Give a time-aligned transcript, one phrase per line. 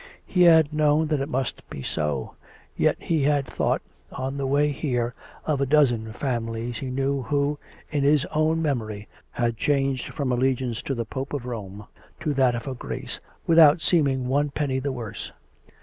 [0.25, 2.33] He had known that it must be so;
[2.75, 5.13] yet he had thought, on the way here,
[5.45, 7.59] of a dozen families he knew who,
[7.91, 11.85] in his own memory, had changed from allegiance to the Pope of Rome
[12.21, 15.31] to that of her Grace, without seeming one penny the worse.